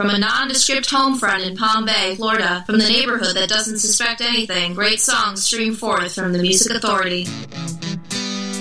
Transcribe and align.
From 0.00 0.08
a 0.08 0.18
nondescript 0.18 0.90
home 0.90 1.18
front 1.18 1.42
in 1.42 1.58
Palm 1.58 1.84
Bay, 1.84 2.14
Florida, 2.16 2.64
from 2.64 2.78
the 2.78 2.88
neighborhood 2.88 3.36
that 3.36 3.50
doesn't 3.50 3.80
suspect 3.80 4.22
anything, 4.22 4.72
great 4.72 4.98
songs 4.98 5.44
stream 5.44 5.74
forth 5.74 6.14
from 6.14 6.32
the 6.32 6.38
Music 6.38 6.74
Authority. 6.74 7.26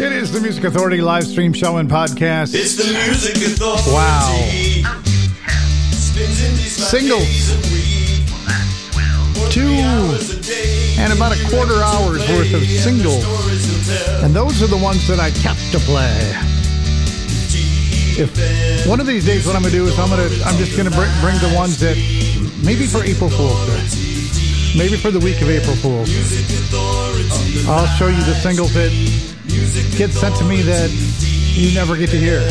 It 0.04 0.12
is 0.12 0.34
the 0.34 0.42
Music 0.42 0.66
Authority 0.66 1.00
live 1.00 1.24
stream 1.26 1.54
show 1.54 1.78
and 1.78 1.90
podcast. 1.90 2.54
It's 2.54 2.76
the 2.76 2.92
Music 2.92 3.38
Authority. 3.38 4.84
Wow. 4.84 5.02
Singles. 6.68 7.56
Two 9.50 9.70
and 11.00 11.14
about 11.14 11.32
a 11.32 11.50
quarter 11.50 11.82
hour's 11.82 12.28
worth 12.32 12.54
of 12.54 12.64
singles. 12.64 13.24
And 14.22 14.36
those 14.36 14.62
are 14.62 14.68
the 14.68 14.76
ones 14.76 15.08
that 15.08 15.22
I 15.22 15.32
kept 15.32 15.72
to 15.72 15.80
play. 15.80 16.49
If 18.20 18.86
one 18.86 19.00
of 19.00 19.08
these 19.08 19.26
days, 19.26 19.48
what 19.48 19.56
I'm 19.56 19.62
gonna 19.62 19.72
do 19.72 19.86
is 19.88 19.98
I'm 19.98 20.10
gonna 20.10 20.28
I'm 20.44 20.58
just 20.58 20.76
gonna 20.76 20.92
bring, 20.92 21.10
bring 21.22 21.40
the 21.40 21.56
ones 21.56 21.80
that 21.80 21.96
maybe 22.66 22.86
for 22.86 23.02
April 23.02 23.30
Fool's 23.30 23.64
Day, 23.64 24.78
maybe 24.78 24.98
for 24.98 25.10
the 25.10 25.20
week 25.24 25.42
of 25.42 25.50
April 25.50 25.76
Fool's. 25.78 26.12
I'll 27.70 27.88
show 27.96 28.08
you 28.08 28.22
the 28.24 28.36
singles 28.36 28.74
that 28.74 28.92
get 29.96 30.12
sent 30.12 30.36
to 30.36 30.44
me 30.44 30.62
that 30.64 30.92
you 31.56 31.74
never 31.74 31.96
get 31.96 32.10
to 32.10 32.20
hear. 32.20 32.44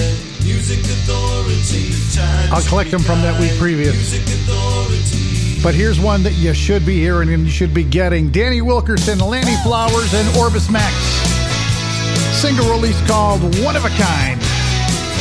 I'll 2.51 2.65
collect 2.65 2.91
them 2.91 3.03
from 3.03 3.21
that 3.21 3.39
week 3.39 3.53
previous. 3.59 4.17
But 5.63 5.75
here's 5.75 6.01
one 6.01 6.23
that 6.23 6.33
you 6.33 6.55
should 6.55 6.87
be 6.87 6.99
hearing 6.99 7.31
and 7.31 7.45
you 7.45 7.51
should 7.51 7.75
be 7.75 7.85
getting. 7.85 8.31
Danny 8.31 8.63
Wilkerson, 8.63 9.19
Lannie 9.19 9.61
Flowers, 9.63 10.15
and 10.15 10.35
Orbis 10.39 10.71
Max. 10.71 10.95
Single 12.41 12.71
release 12.71 12.99
called 13.07 13.43
One 13.63 13.77
of 13.77 13.85
a 13.85 13.91
Kind. 13.91 14.48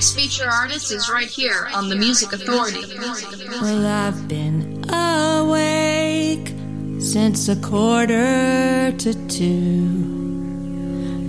Feature 0.00 0.48
artist 0.50 0.92
is 0.92 1.10
right 1.10 1.28
here 1.28 1.68
on 1.74 1.90
The 1.90 1.94
Music 1.94 2.32
Authority. 2.32 2.86
Well, 3.60 3.86
I've 3.86 4.26
been 4.28 4.82
awake 4.88 6.48
since 7.02 7.50
a 7.50 7.56
quarter 7.56 8.92
to 8.96 9.28
two. 9.28 10.08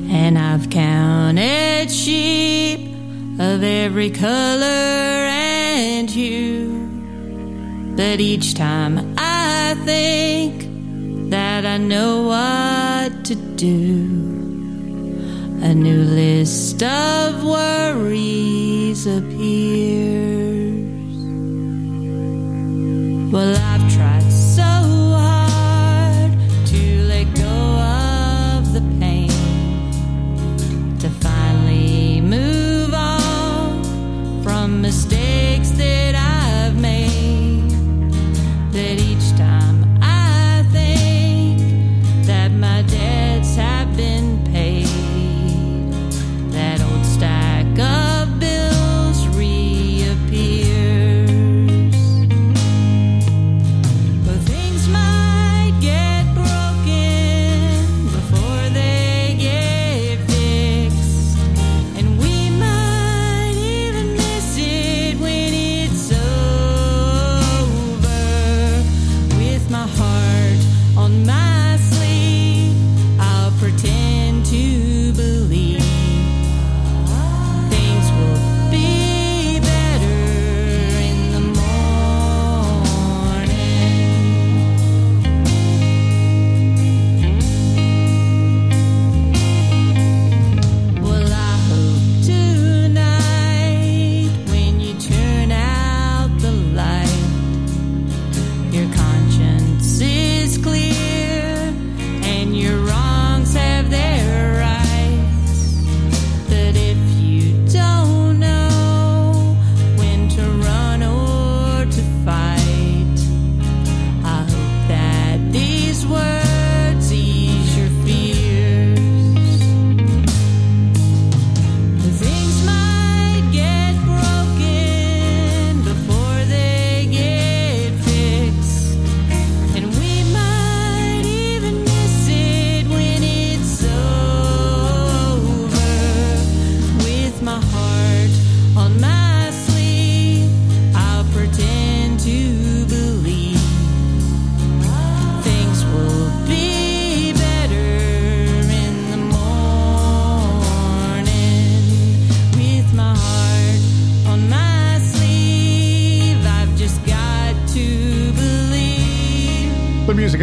And 0.10 0.38
I've 0.38 0.70
counted 0.70 1.92
sheep 1.92 2.96
of 3.40 3.62
every 3.62 4.10
color 4.10 4.63
and 4.63 6.10
hue. 6.10 6.88
But 7.98 8.22
each 8.22 8.54
time 8.54 9.16
I 9.18 9.75
think 9.84 11.30
that 11.30 11.66
I 11.66 11.75
know 11.75 12.22
what 12.24 13.25
to 13.25 13.36
do, 13.36 14.08
a 15.62 15.74
new 15.74 16.04
list 16.04 16.82
of 16.82 17.44
worries 17.44 18.61
disappear. 19.03 20.00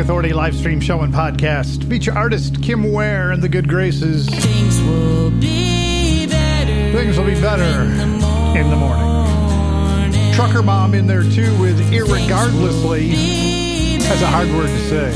Authority 0.08 0.32
live 0.32 0.56
stream 0.56 0.80
show 0.80 1.02
and 1.02 1.12
podcast. 1.12 1.86
Feature 1.86 2.16
artist 2.16 2.62
Kim 2.62 2.94
Ware 2.94 3.30
and 3.30 3.42
the 3.42 3.48
Good 3.50 3.68
Graces. 3.68 4.26
Things 4.26 4.80
will 4.80 5.30
be 5.32 6.26
better. 6.26 6.92
Things 6.96 7.18
will 7.18 7.26
be 7.26 7.38
better 7.38 7.82
in 7.82 7.98
the 7.98 8.06
morning. 8.06 8.56
In 8.56 8.70
the 8.70 8.76
morning. 8.76 10.32
Trucker 10.32 10.62
Mom 10.62 10.94
in 10.94 11.06
there 11.06 11.24
too 11.24 11.54
with 11.60 11.78
Irregardlessly. 11.92 13.98
That's 14.00 14.22
a 14.22 14.26
hard 14.28 14.48
word 14.48 14.68
to 14.68 14.78
say. 14.88 15.12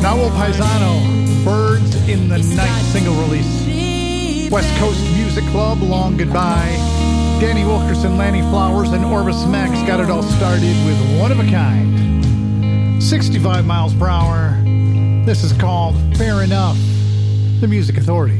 Nahuel 0.00 0.30
Paisano, 0.30 1.44
Birds 1.44 1.94
in 2.08 2.30
the 2.30 2.36
it's 2.36 2.56
Night 2.56 2.80
single 2.92 3.14
release. 3.16 4.50
West 4.50 4.74
Coast 4.78 5.02
Music 5.12 5.44
Club, 5.50 5.82
Long 5.82 6.16
Goodbye. 6.16 6.78
Danny 7.42 7.62
Wilkerson, 7.62 8.16
Lannie 8.16 8.40
Flowers, 8.40 8.92
and 8.92 9.04
Orvis 9.04 9.44
Max 9.44 9.72
got 9.86 10.00
it 10.00 10.08
all 10.08 10.22
started 10.22 10.74
with 10.86 11.20
One 11.20 11.30
of 11.30 11.40
a 11.40 11.50
Kind. 11.50 12.09
65 13.00 13.66
miles 13.66 13.94
per 13.94 14.06
hour. 14.06 14.56
This 15.24 15.42
is 15.42 15.52
called 15.54 15.96
Fair 16.16 16.42
Enough, 16.42 16.76
the 17.60 17.66
Music 17.66 17.96
Authority. 17.96 18.39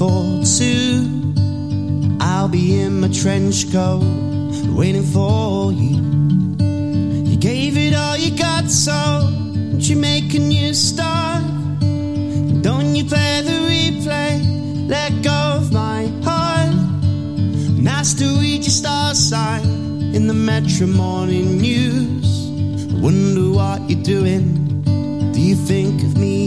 For 0.00 0.42
two. 0.56 1.34
I'll 2.22 2.48
be 2.48 2.80
in 2.80 3.00
my 3.00 3.08
trench 3.08 3.70
coat, 3.70 4.00
waiting 4.74 5.02
for 5.02 5.72
you. 5.72 5.96
You 7.30 7.36
gave 7.36 7.76
it 7.76 7.94
all 7.94 8.16
you 8.16 8.34
got, 8.34 8.70
so 8.70 9.28
don't 9.70 9.86
you 9.86 9.96
make 9.96 10.32
a 10.32 10.38
new 10.38 10.72
start? 10.72 11.44
Don't 12.62 12.96
you 12.96 13.04
play 13.04 13.42
the 13.42 13.58
replay? 13.72 14.88
Let 14.88 15.22
go 15.22 15.38
of 15.58 15.70
my 15.70 16.06
heart. 16.24 16.74
I 17.86 18.02
still 18.02 18.40
read 18.40 18.62
your 18.62 18.76
star 18.82 19.14
sign 19.14 19.64
in 20.16 20.26
the 20.26 20.38
Metro 20.48 20.86
Morning 20.86 21.58
News. 21.58 22.48
I 22.90 23.00
wonder 23.02 23.50
what 23.50 23.90
you're 23.90 24.02
doing. 24.02 24.46
Do 25.34 25.40
you 25.40 25.56
think 25.56 26.02
of 26.04 26.16
me 26.16 26.39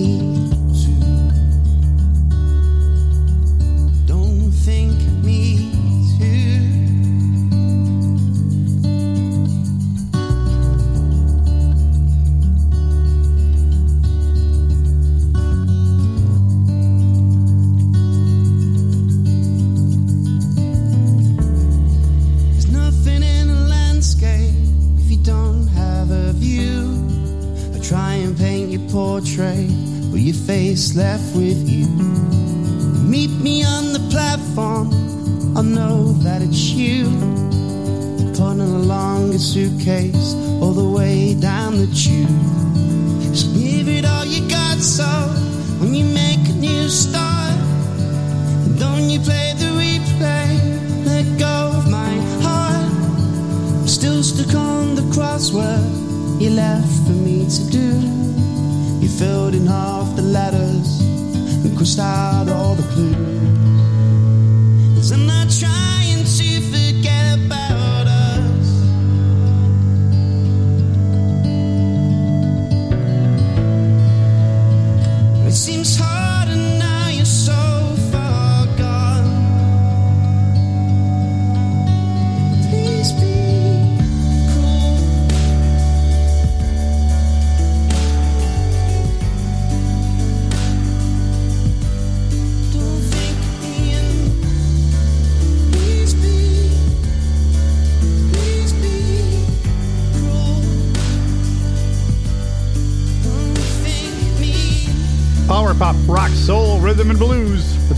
filled 59.24 59.56
in 59.56 59.66
half 59.66 60.16
the 60.18 60.22
letters 60.22 61.00
and 61.64 61.78
crossed 61.78 62.00
out 62.00 62.50
all 62.50 62.76
the 62.76 62.84
clues. 62.94 63.13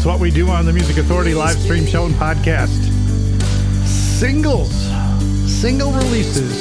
What 0.05 0.19
we 0.19 0.29
do 0.29 0.49
on 0.49 0.67
the 0.67 0.71
Music 0.71 0.97
Authority 0.97 1.33
live 1.33 1.57
stream 1.57 1.87
show 1.87 2.05
and 2.05 2.13
podcast. 2.13 2.69
Singles, 3.87 4.71
single 5.51 5.91
releases. 5.93 6.55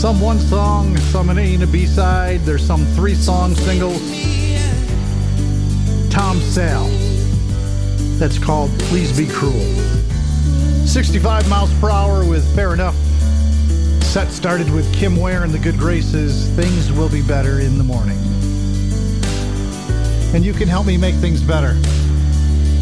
Some 0.00 0.22
one 0.22 0.38
song, 0.38 0.96
some 0.96 1.28
an 1.28 1.36
A 1.36 1.52
and 1.52 1.62
a 1.62 1.66
B 1.66 1.84
side. 1.84 2.40
There's 2.40 2.64
some 2.64 2.86
three 2.96 3.14
song 3.14 3.54
singles. 3.54 4.00
Tom 6.10 6.38
Sale. 6.38 6.88
That's 8.18 8.38
called 8.38 8.70
Please 8.78 9.14
Be 9.14 9.26
Cruel. 9.26 9.60
65 10.86 11.46
miles 11.50 11.74
per 11.74 11.90
hour 11.90 12.24
with 12.24 12.42
Fair 12.54 12.72
Enough. 12.72 12.96
Set 14.02 14.30
started 14.30 14.72
with 14.72 14.90
Kim 14.94 15.14
Ware 15.16 15.44
and 15.44 15.52
the 15.52 15.58
Good 15.58 15.76
Graces. 15.76 16.48
Things 16.56 16.90
will 16.90 17.10
be 17.10 17.20
better 17.20 17.60
in 17.60 17.76
the 17.76 17.84
morning 17.84 18.18
and 20.32 20.44
you 20.44 20.52
can 20.52 20.68
help 20.68 20.86
me 20.86 20.96
make 20.96 21.14
things 21.16 21.42
better 21.42 21.76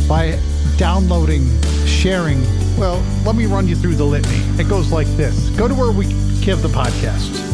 by 0.09 0.41
downloading, 0.79 1.47
sharing. 1.85 2.41
Well, 2.79 3.05
let 3.27 3.37
me 3.37 3.47
run 3.47 3.69
you 3.69 3.77
through 3.77 3.97
the 3.97 4.05
litany. 4.05 4.39
It 4.61 4.69
goes 4.69 4.91
like 4.91 5.07
this 5.09 5.51
Go 5.51 5.69
to 5.69 5.75
where 5.75 5.93
we 5.93 6.07
give 6.41 6.63
the 6.63 6.69
podcast. 6.69 7.45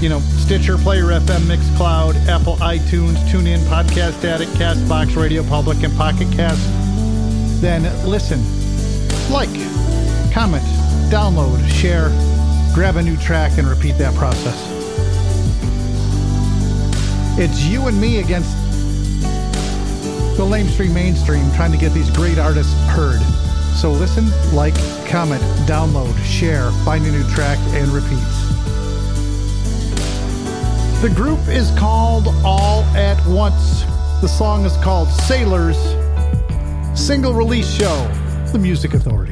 You 0.00 0.08
know, 0.08 0.20
Stitcher, 0.20 0.78
Player 0.78 1.06
FM, 1.06 1.40
Mixcloud, 1.40 2.26
Apple 2.26 2.56
iTunes, 2.56 3.16
TuneIn, 3.28 3.58
Podcast 3.64 4.24
Addict, 4.24 4.50
Castbox, 4.52 5.14
Radio 5.14 5.42
Public, 5.42 5.82
and 5.82 5.94
Pocket 5.96 6.32
Cast. 6.32 6.66
Then 7.60 7.82
listen, 8.08 8.40
like, 9.30 9.50
comment, 10.32 10.64
download, 11.10 11.68
share, 11.68 12.08
grab 12.74 12.96
a 12.96 13.02
new 13.02 13.16
track, 13.18 13.58
and 13.58 13.68
repeat 13.68 13.98
that 13.98 14.14
process. 14.14 14.56
It's 17.38 17.62
you 17.64 17.86
and 17.86 18.00
me 18.00 18.20
against 18.20 18.59
the 20.40 20.46
lamestream 20.46 20.94
mainstream 20.94 21.52
trying 21.52 21.70
to 21.70 21.76
get 21.76 21.92
these 21.92 22.08
great 22.12 22.38
artists 22.38 22.72
heard. 22.86 23.20
So 23.76 23.92
listen, 23.92 24.30
like, 24.54 24.74
comment, 25.06 25.42
download, 25.68 26.16
share, 26.24 26.70
find 26.82 27.04
a 27.04 27.12
new 27.12 27.22
track, 27.34 27.58
and 27.74 27.86
repeat. 27.88 28.16
The 31.02 31.12
group 31.14 31.46
is 31.48 31.70
called 31.78 32.28
All 32.42 32.84
at 32.96 33.22
Once. 33.26 33.82
The 34.22 34.28
song 34.28 34.64
is 34.64 34.74
called 34.78 35.08
Sailors. 35.08 35.76
Single 36.98 37.34
release 37.34 37.70
show, 37.70 38.10
The 38.50 38.58
Music 38.58 38.94
Authority. 38.94 39.29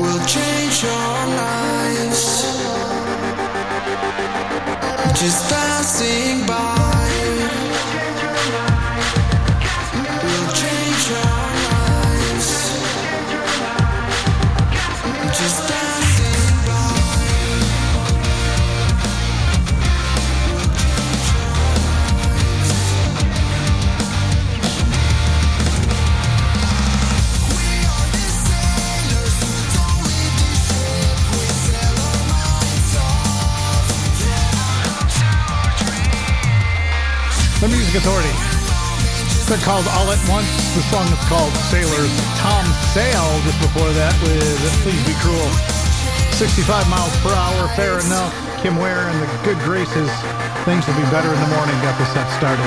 Will 0.00 0.18
change 0.24 0.82
our 0.84 1.26
lives. 1.28 2.42
Just 5.20 5.50
passing 5.50 6.46
by. 6.46 6.79
Authority. 38.10 38.34
They're 39.46 39.62
called 39.62 39.86
All 39.94 40.10
at 40.10 40.18
Once. 40.26 40.50
The 40.74 40.82
song 40.90 41.06
is 41.14 41.22
called 41.30 41.54
Sailors. 41.70 42.10
Tom 42.42 42.66
Sale, 42.90 43.38
just 43.46 43.62
before 43.62 43.86
that, 43.94 44.10
with 44.26 44.42
Please 44.82 44.98
Be 45.06 45.14
Cruel. 45.22 45.46
65 46.34 46.90
miles 46.90 47.14
per 47.22 47.30
hour, 47.30 47.70
fair 47.78 48.02
enough. 48.02 48.34
Kim 48.58 48.74
Ware 48.82 49.06
and 49.06 49.14
the 49.22 49.30
Good 49.46 49.62
Graces. 49.62 50.10
Things 50.66 50.82
will 50.90 50.98
be 50.98 51.06
better 51.14 51.30
in 51.30 51.38
the 51.38 51.52
morning. 51.54 51.78
Got 51.86 51.94
the 52.02 52.06
set 52.10 52.26
started. 52.34 52.66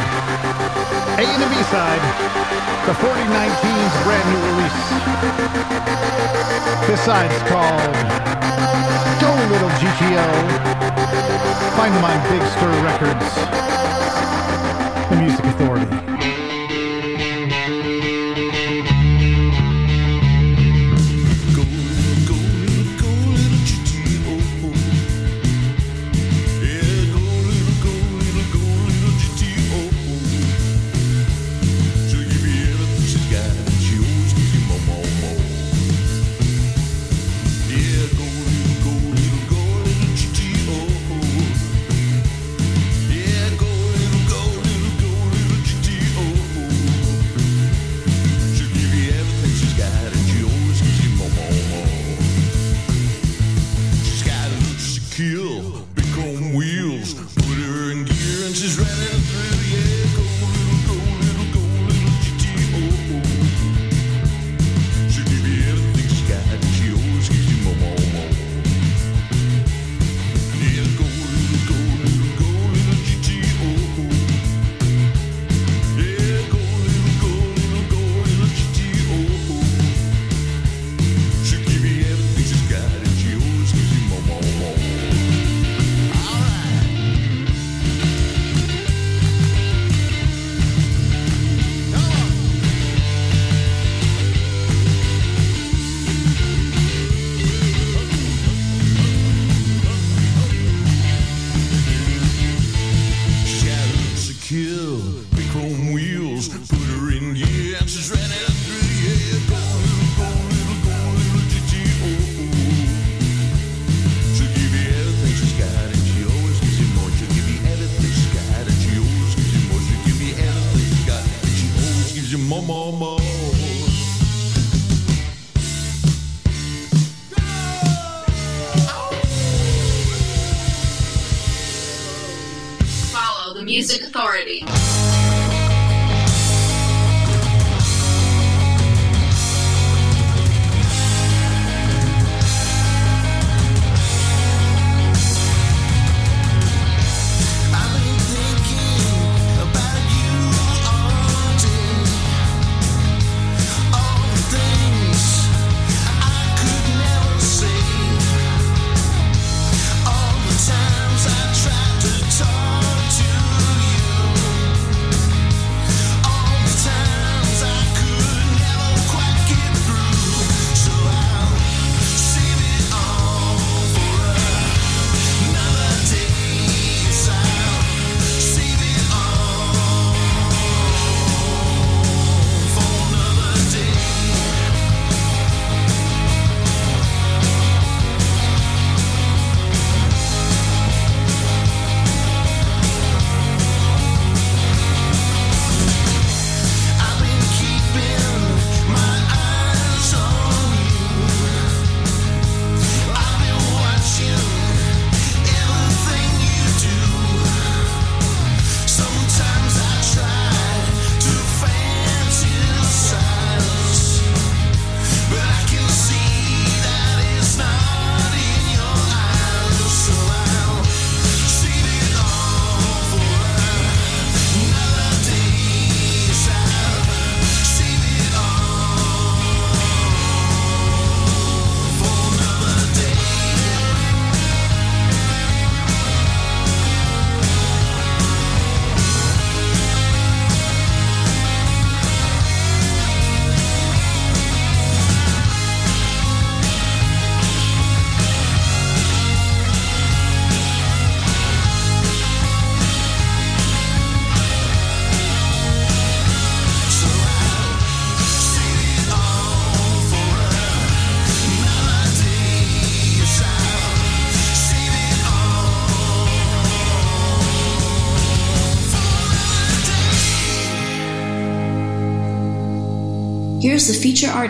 A 1.19 1.27
and 1.27 1.41
the 1.43 1.51
B 1.51 1.59
side, 1.67 2.03
the 2.87 2.95
4019's 3.03 3.95
brand 4.07 4.27
new 4.31 4.41
release. 4.47 4.79
This 6.87 7.03
side's 7.03 7.35
called 7.51 7.91
Go 9.19 9.27
Little 9.51 9.75
GTO. 9.75 10.23
Find 11.75 11.91
them 11.91 12.05
on 12.07 12.15
Big 12.31 12.43
Stir 12.55 12.71
Records 12.79 13.72
music. 15.23 15.52
Become 55.43 56.53
wheels. 56.55 57.32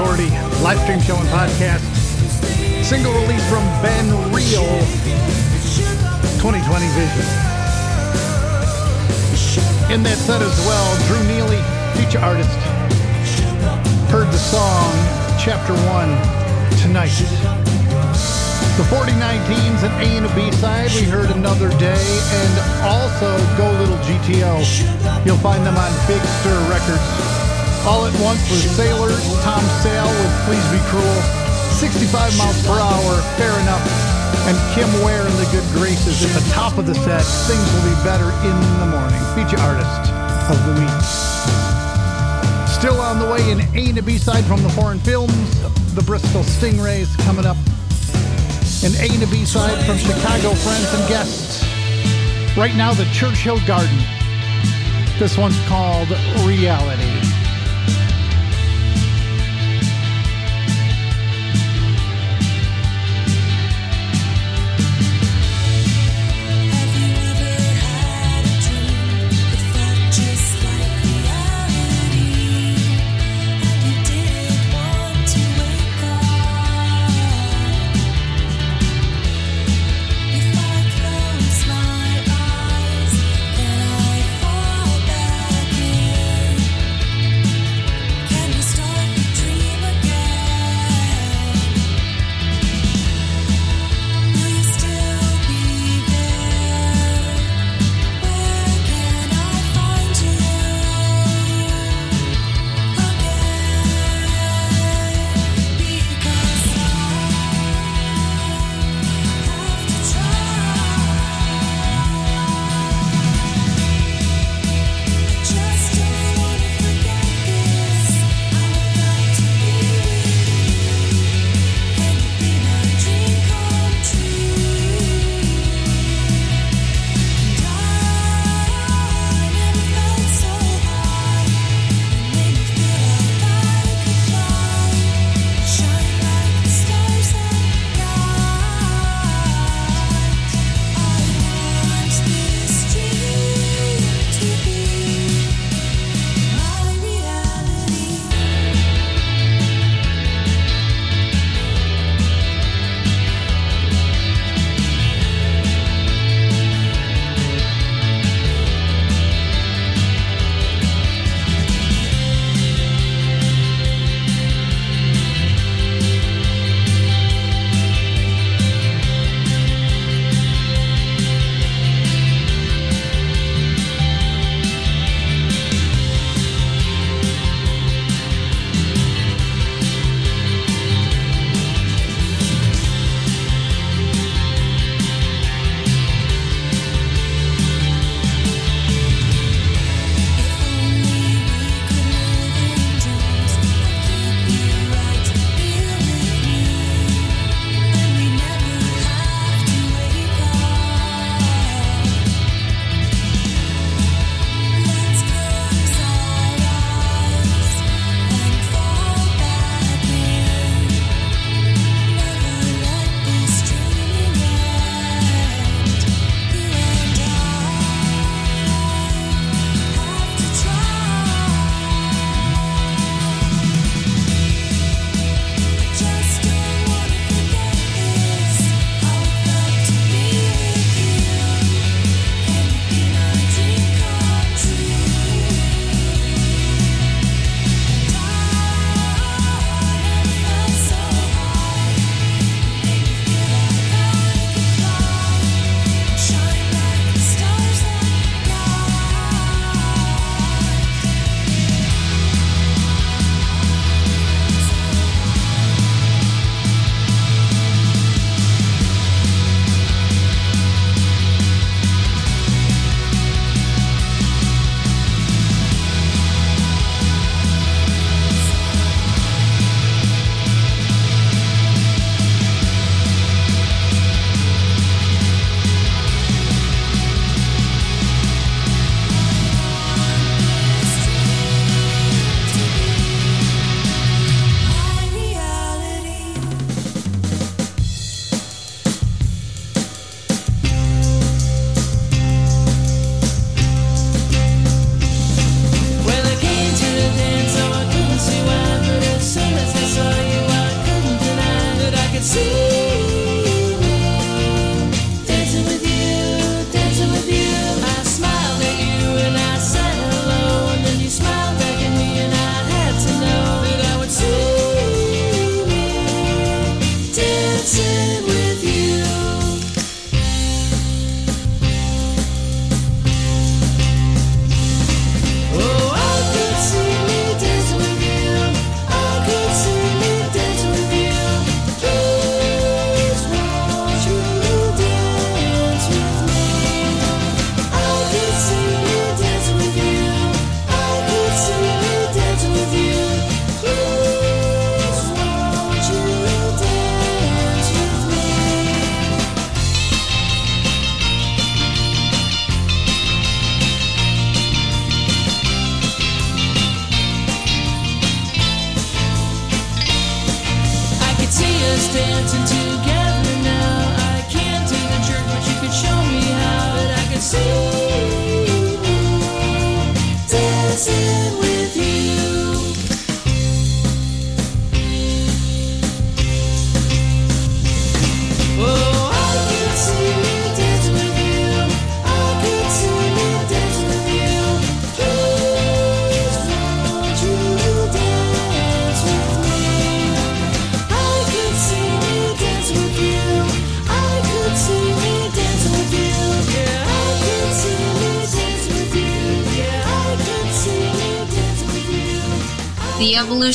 Authority 0.00 0.30
live 0.64 0.80
stream 0.80 0.98
show 1.00 1.14
and 1.14 1.28
podcast. 1.28 1.84
Single 2.82 3.12
release 3.12 3.44
from 3.50 3.60
Ben 3.84 4.08
Real, 4.32 4.64
2020 6.40 6.88
Vision. 6.96 7.26
In 9.92 10.00
that 10.00 10.16
set 10.16 10.40
as 10.40 10.56
well, 10.64 10.88
Drew 11.04 11.20
Neely, 11.28 11.60
feature 12.00 12.16
artist, 12.18 12.48
heard 14.08 14.32
the 14.32 14.40
song 14.40 14.88
Chapter 15.36 15.76
1 15.92 16.08
tonight. 16.80 17.12
The 18.80 18.88
4019s 18.88 19.84
and 19.84 19.92
A 20.00 20.16
and 20.16 20.24
a 20.24 20.34
B 20.34 20.50
side, 20.52 20.90
we 20.96 21.04
heard 21.04 21.28
Another 21.28 21.68
Day 21.76 22.00
and 22.00 22.52
also 22.88 23.36
Go 23.60 23.70
Little 23.76 24.00
GTO. 24.08 24.64
You'll 25.26 25.36
find 25.44 25.60
them 25.66 25.76
on 25.76 25.92
Big 26.08 26.22
Stir 26.40 26.56
Records. 26.72 27.29
All 27.88 28.04
at 28.04 28.12
once 28.20 28.44
with 28.52 28.60
Sailors, 28.76 29.24
Tom 29.40 29.64
Sale 29.80 30.04
with 30.04 30.34
Please 30.44 30.66
Be 30.68 30.76
Cruel, 30.92 31.20
65 31.80 32.12
miles 32.36 32.60
per 32.66 32.76
hour, 32.76 33.12
fair 33.40 33.56
enough, 33.56 33.80
and 34.44 34.56
Kim 34.76 34.88
Ware 35.02 35.24
in 35.26 35.32
the 35.40 35.48
Good 35.50 35.64
Graces 35.72 36.20
at 36.24 36.32
the 36.36 36.44
top 36.52 36.76
of 36.76 36.86
the 36.86 36.94
set. 36.94 37.24
Things 37.48 37.64
will 37.72 37.88
be 37.88 37.96
better 38.04 38.28
in 38.44 38.56
the 38.84 38.88
morning. 38.92 39.20
Feature 39.32 39.56
artist 39.64 40.12
of 40.52 40.60
the 40.68 40.74
week. 40.76 41.00
Still 42.68 43.00
on 43.00 43.18
the 43.18 43.28
way 43.32 43.50
in 43.50 43.60
A 43.74 43.88
and 43.88 43.98
a 43.98 44.02
B 44.02 44.18
side 44.18 44.44
from 44.44 44.62
the 44.62 44.70
foreign 44.70 44.98
films, 45.00 45.32
the 45.94 46.02
Bristol 46.02 46.42
Stingrays 46.42 47.16
coming 47.24 47.46
up. 47.46 47.56
An 48.84 48.92
A 49.00 49.08
and 49.08 49.22
a 49.22 49.26
B 49.28 49.46
side 49.46 49.80
from 49.86 49.96
Chicago 49.96 50.52
friends 50.52 50.92
and 50.92 51.08
guests. 51.08 51.64
Right 52.58 52.76
now, 52.76 52.92
the 52.92 53.06
Churchill 53.06 53.58
Garden. 53.66 53.98
This 55.18 55.38
one's 55.38 55.58
called 55.66 56.08
Reality. 56.44 57.19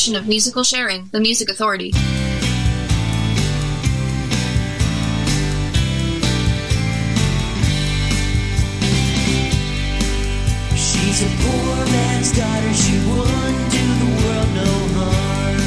portion 0.06 0.22
of 0.22 0.28
Musical 0.28 0.64
Sharing, 0.64 1.10
the 1.12 1.20
Music 1.20 1.50
Authority. 1.50 1.92
She's 10.76 11.24
a 11.24 11.30
poor 11.42 11.86
man's 11.90 12.32
daughter, 12.38 12.74
she 12.74 13.00
wouldn't 13.10 13.72
do 13.72 13.86
the 14.02 14.10
world 14.22 14.50
no 14.54 14.72
harm. 14.94 15.58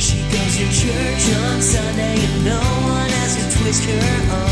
She 0.00 0.18
goes 0.34 0.56
to 0.58 0.66
church 0.74 1.24
on 1.36 1.62
Sunday 1.62 2.16
and 2.18 2.44
no 2.44 2.58
one 2.58 3.10
has 3.10 3.36
to 3.36 3.44
twist 3.58 3.84
her 3.84 4.34
arm. 4.34 4.51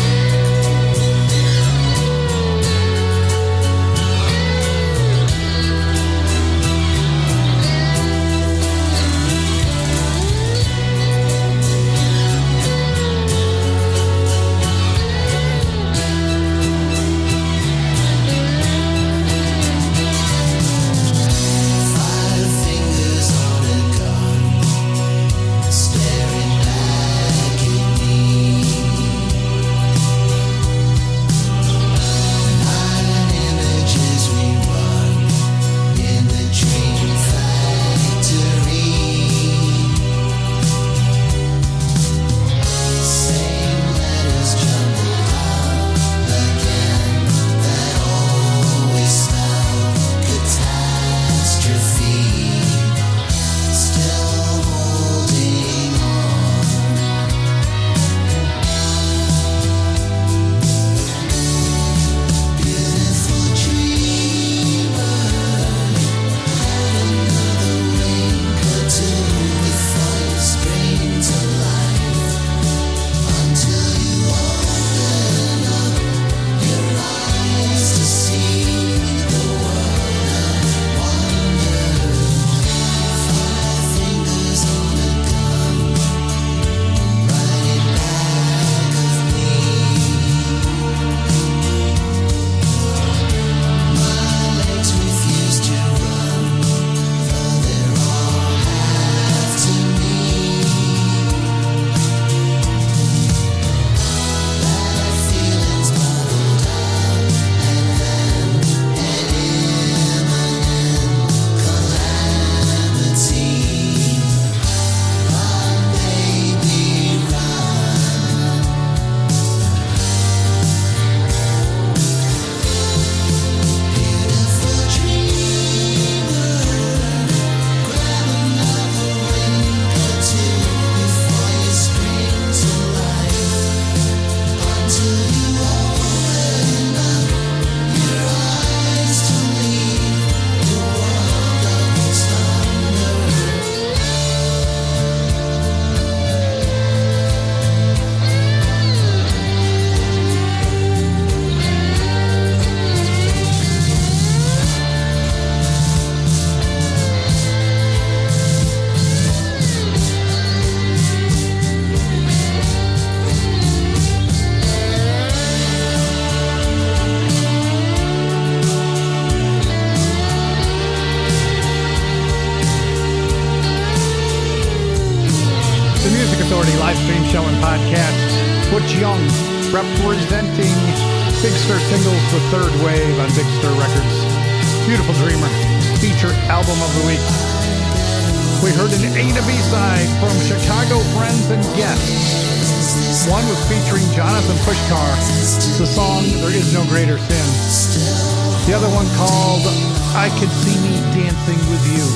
The 198.71 198.79
other 198.79 198.95
one 198.95 199.11
called 199.19 199.67
I 200.15 200.31
Could 200.39 200.47
See 200.63 200.79
Me 200.79 200.95
Dancing 201.11 201.59
With 201.67 201.83
You. 201.91 202.07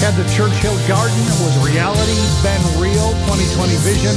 Had 0.00 0.16
the 0.16 0.24
Churchill 0.32 0.72
Garden 0.88 1.20
was 1.44 1.52
Reality, 1.60 2.16
Ben 2.40 2.56
Real, 2.80 3.12
2020 3.28 3.76
Vision. 3.84 4.16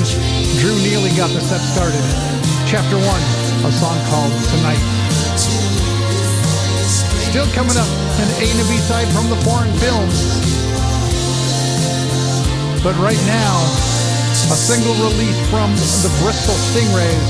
Drew 0.63 0.71
Neely 0.79 1.11
got 1.19 1.27
the 1.35 1.43
set 1.43 1.59
started. 1.75 1.99
Chapter 2.71 2.95
1, 2.95 3.03
a 3.03 3.71
song 3.75 3.99
called 4.07 4.31
Tonight. 4.47 4.79
Still 7.27 7.51
coming 7.51 7.75
up, 7.75 7.91
an 8.23 8.29
A 8.39 8.45
and 8.55 8.61
a 8.63 8.67
B 8.71 8.79
side 8.79 9.11
from 9.11 9.27
the 9.27 9.35
foreign 9.43 9.75
films. 9.75 10.23
But 12.79 12.95
right 12.95 13.19
now, 13.27 13.59
a 14.47 14.55
single 14.55 14.95
release 15.03 15.35
from 15.51 15.67
the 15.99 16.11
Bristol 16.23 16.55
Stingrays. 16.71 17.27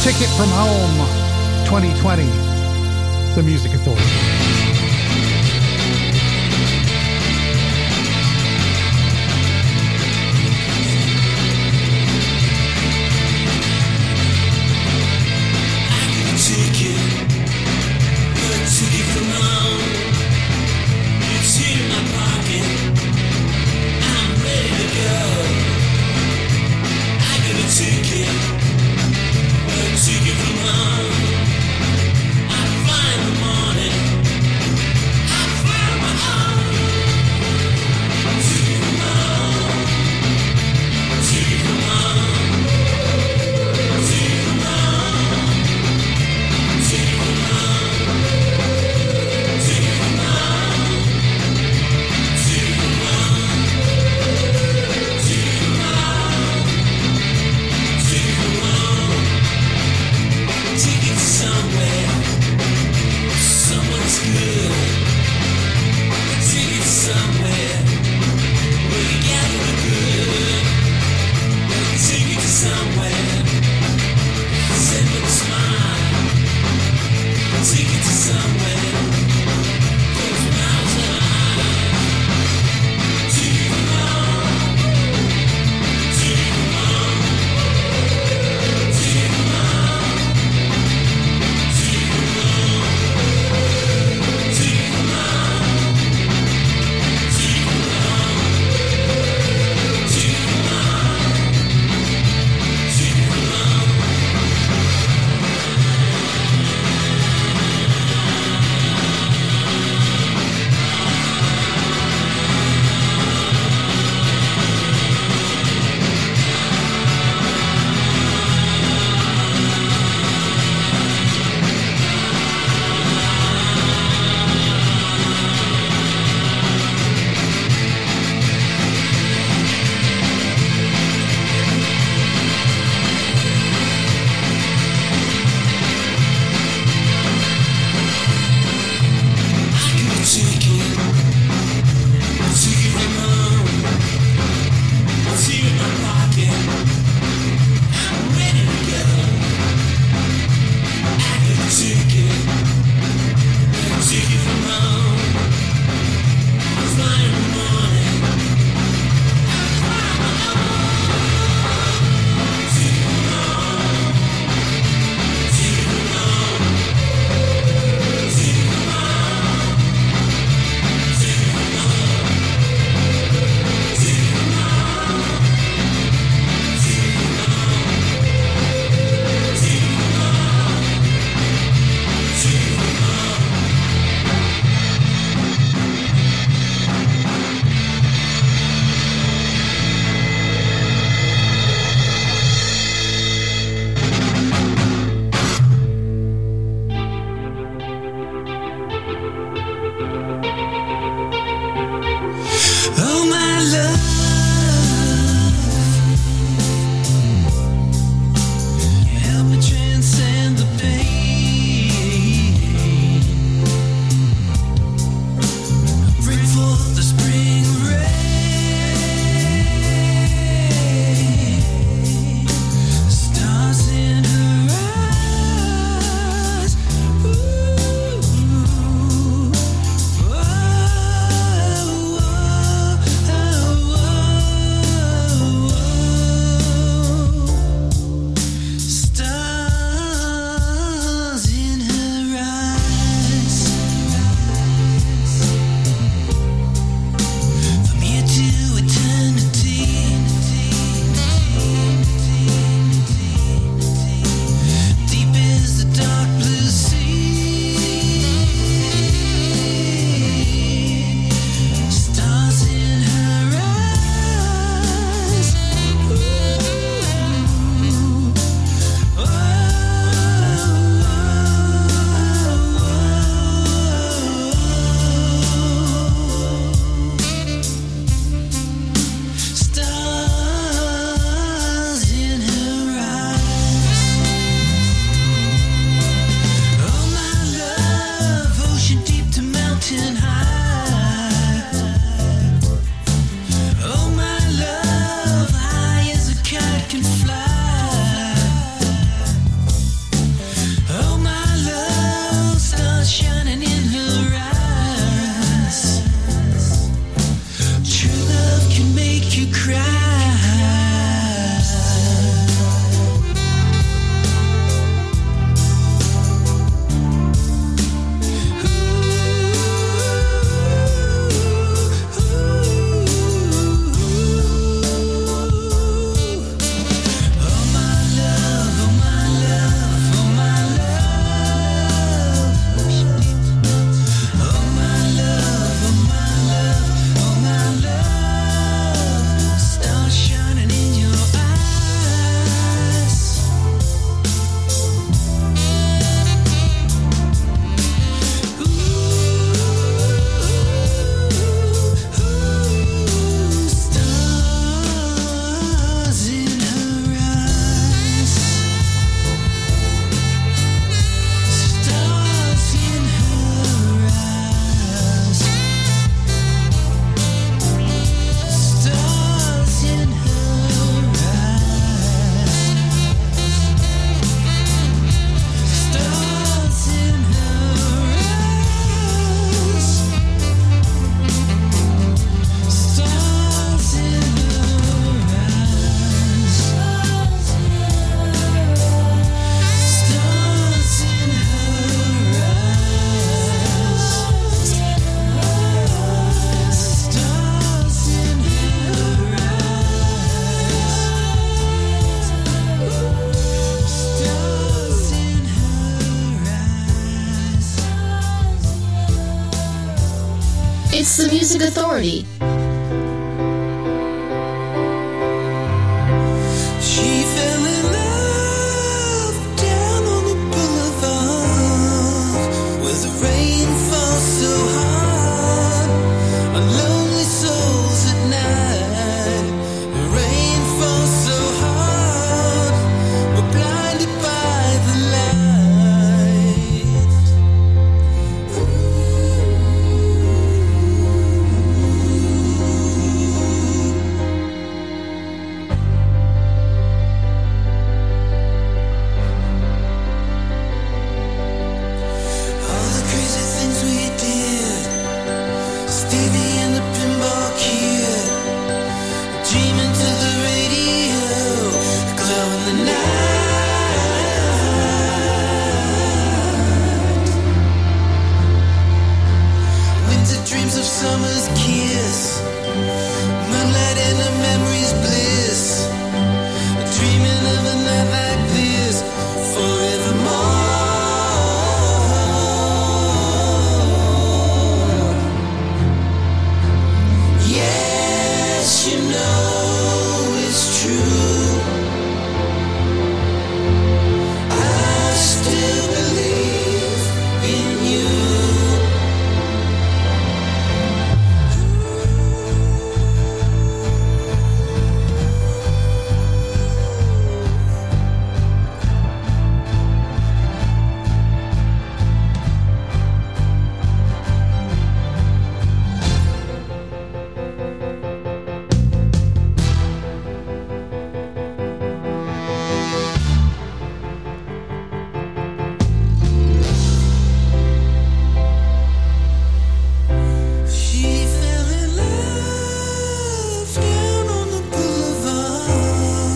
Ticket 0.00 0.32
from 0.40 0.48
Home 0.56 1.19
2020, 1.70 2.24
the 3.36 3.42
Music 3.44 3.72
Authority. 3.74 4.19